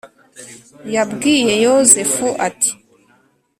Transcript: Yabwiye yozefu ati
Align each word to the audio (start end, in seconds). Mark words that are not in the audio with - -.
Yabwiye 0.95 1.53
yozefu 1.65 2.27
ati 2.47 2.71